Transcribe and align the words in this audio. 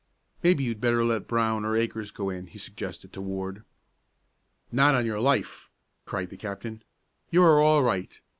"Maybe 0.41 0.63
you'd 0.63 0.81
better 0.81 1.03
let 1.05 1.27
Brown 1.27 1.63
or 1.63 1.75
Akers 1.77 2.09
go 2.09 2.31
in," 2.31 2.47
he 2.47 2.57
suggested 2.57 3.13
to 3.13 3.21
Ward. 3.21 3.63
"Not 4.71 4.95
on 4.95 5.05
your 5.05 5.19
life!" 5.19 5.69
cried 6.07 6.31
the 6.31 6.37
captain. 6.37 6.81
"You 7.29 7.43
are 7.43 7.61
all 7.61 7.83
right. 7.83 8.19